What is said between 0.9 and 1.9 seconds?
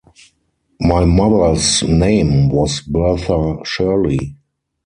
mother’s